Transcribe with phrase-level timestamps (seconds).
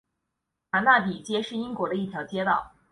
[0.71, 2.73] 卡纳比街是英国的一条街道。